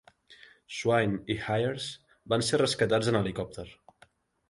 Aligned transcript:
Swain 0.77 1.13
i 1.35 1.37
Hires 1.49 1.91
van 2.35 2.47
ser 2.51 2.63
rescatats 2.65 3.15
en 3.15 3.25
helicòpter. 3.25 3.71